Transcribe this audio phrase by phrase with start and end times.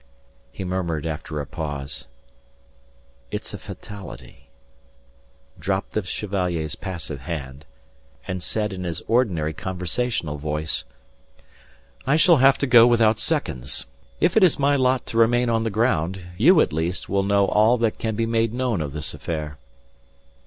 [0.51, 2.07] He murmured after a pause,
[3.29, 4.49] "It's a fatality,"
[5.59, 7.65] dropped the Chevalier's passive hand,
[8.27, 10.85] and said in his ordinary conversational voice:
[12.07, 13.85] "I shall have to go without seconds.
[14.19, 17.45] If it is my lot to remain on the ground, you at least will know
[17.45, 19.59] all that can be made known of this affair."